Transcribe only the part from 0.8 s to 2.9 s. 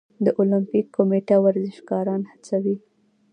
کمیټه ورزشکاران هڅوي؟